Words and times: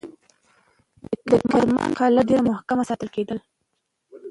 د 1.29 1.31
کرمان 1.51 1.91
قلعه 1.99 2.23
ډېر 2.29 2.41
محکم 2.49 2.77
ساتل 2.89 3.09
کېده. 3.15 3.35